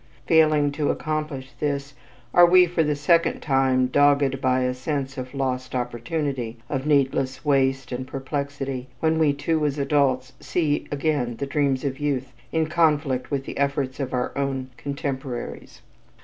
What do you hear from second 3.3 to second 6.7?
time, dogged by a sense of lost opportunity,